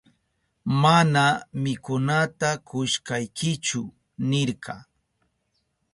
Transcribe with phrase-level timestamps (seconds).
[0.81, 1.23] Mana
[1.63, 3.81] mikunata kushkaykichu
[4.29, 4.75] nirka.